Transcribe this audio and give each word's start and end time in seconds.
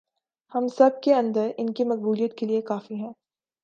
ہم 0.51 0.67
سب 0.67 1.01
کے 1.03 1.13
اندر 1.13 1.51
ان 1.57 1.73
کی 1.73 1.83
مقبولیت 1.83 2.37
کے 2.37 2.45
لئے 2.45 2.61
کافی 2.61 2.95
ہیں 2.95 3.13